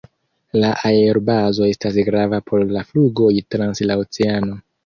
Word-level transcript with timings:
La 0.63 0.71
aerbazo 0.91 1.69
estas 1.75 2.01
grava 2.09 2.41
por 2.49 2.65
la 2.79 2.85
flugoj 2.93 3.33
trans 3.57 3.87
la 3.91 4.03
oceano. 4.05 4.61